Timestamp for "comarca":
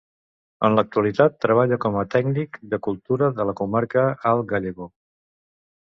3.61-4.07